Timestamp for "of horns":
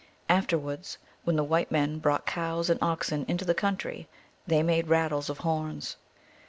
5.29-5.95